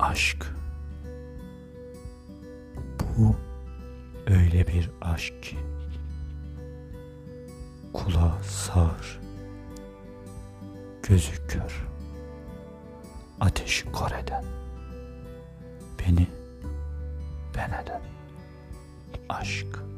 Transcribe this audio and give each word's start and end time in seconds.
Aşk. 0.00 0.46
Bu 3.18 3.36
öyle 4.26 4.66
bir 4.66 4.90
aşk 5.00 5.42
ki 5.42 5.58
kulağı 7.92 8.44
sağır, 8.44 9.20
gözü 11.02 11.46
kör, 11.48 11.86
ateşi 13.40 13.92
kor 13.92 14.10
eden, 14.10 14.44
beni 15.98 16.26
ben 17.56 17.82
eden 17.82 18.02
aşk. 19.28 19.89